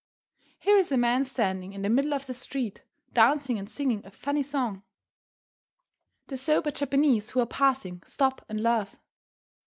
Here 0.57 0.79
is 0.79 0.91
a 0.91 0.97
man 0.97 1.25
standing 1.25 1.73
in 1.73 1.83
the 1.83 1.89
middle 1.89 2.15
of 2.15 2.25
the 2.25 2.33
street, 2.33 2.81
dancing 3.13 3.59
and 3.59 3.69
singing 3.69 4.03
a 4.03 4.09
funny 4.09 4.41
song. 4.41 4.81
The 6.25 6.37
sober 6.37 6.71
Japanese 6.71 7.29
who 7.29 7.39
are 7.39 7.45
passing 7.45 8.01
stop 8.07 8.43
and 8.49 8.63
laugh. 8.63 8.95